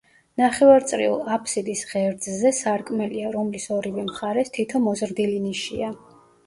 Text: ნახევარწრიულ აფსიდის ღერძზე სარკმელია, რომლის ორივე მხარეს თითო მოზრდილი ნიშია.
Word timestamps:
ნახევარწრიულ 0.41 1.21
აფსიდის 1.35 1.83
ღერძზე 1.91 2.53
სარკმელია, 2.63 3.31
რომლის 3.39 3.71
ორივე 3.79 4.09
მხარეს 4.11 4.55
თითო 4.59 4.87
მოზრდილი 4.89 5.43
ნიშია. 5.49 5.95